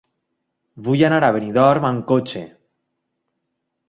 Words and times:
Vull 0.87 1.03
anar 1.09 1.19
a 1.27 1.29
Benidorm 1.35 1.85
amb 1.89 2.03
cotxe. 2.13 2.41